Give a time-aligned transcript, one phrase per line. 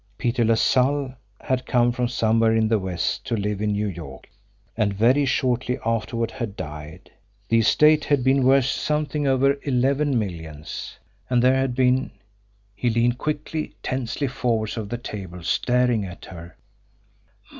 [0.17, 4.27] Peter LaSalle had come from somewhere in the West to live in New York;
[4.75, 7.11] and very shortly afterward had died.
[7.49, 10.97] The estate had been worth something over eleven millions.
[11.29, 12.09] And there had been
[12.73, 16.57] he leaned quickly, tensely forward over the table, staring at her.